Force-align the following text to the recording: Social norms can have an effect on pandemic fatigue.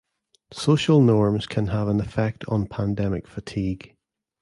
Social 0.53 0.99
norms 0.99 1.45
can 1.45 1.67
have 1.67 1.87
an 1.87 1.99
effect 2.01 2.43
on 2.47 2.65
pandemic 2.65 3.27
fatigue. 3.27 3.95